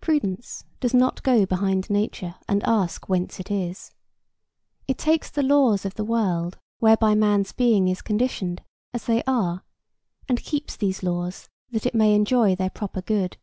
[0.00, 3.92] Prudence does not go behind nature and ask whence it is.
[4.88, 9.66] It takes the laws of the world whereby man's being is conditioned, as they are,
[10.30, 13.36] and keeps these laws that it may enjoy their proper good.